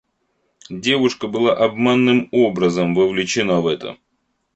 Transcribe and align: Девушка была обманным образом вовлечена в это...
Девушка 0.71 1.27
была 1.27 1.55
обманным 1.55 2.27
образом 2.31 2.95
вовлечена 2.95 3.61
в 3.61 3.67
это... 3.67 3.97